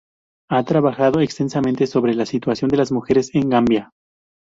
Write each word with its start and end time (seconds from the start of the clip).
Ha 0.49 0.63
trabajado 0.63 1.19
extensamente 1.19 1.85
sobre 1.85 2.15
la 2.15 2.25
situación 2.25 2.69
de 2.71 2.77
las 2.77 2.91
mujeres 2.91 3.29
en 3.35 3.49
Gambia. 3.51 3.91